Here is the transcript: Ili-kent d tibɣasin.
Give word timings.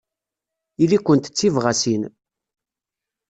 Ili-kent 0.83 1.31
d 1.31 1.33
tibɣasin. 1.37 2.03